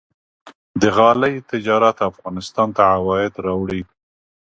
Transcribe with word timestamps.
د 0.81 0.83
غالۍ 0.97 1.35
تجارت 1.51 1.97
افغانستان 2.09 2.67
ته 2.75 2.81
عواید 2.95 3.33
راوړي. 3.45 3.81